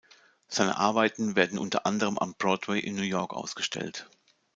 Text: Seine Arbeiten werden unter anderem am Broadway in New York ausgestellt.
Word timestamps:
Seine 0.47 0.77
Arbeiten 0.77 1.35
werden 1.35 1.59
unter 1.59 1.85
anderem 1.85 2.17
am 2.17 2.33
Broadway 2.33 2.79
in 2.79 2.95
New 2.95 3.03
York 3.03 3.33
ausgestellt. 3.35 4.09